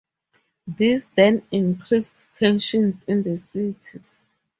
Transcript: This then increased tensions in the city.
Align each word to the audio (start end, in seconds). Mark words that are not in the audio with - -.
This 0.65 1.05
then 1.15 1.43
increased 1.51 2.33
tensions 2.33 3.03
in 3.03 3.21
the 3.21 3.37
city. 3.37 4.01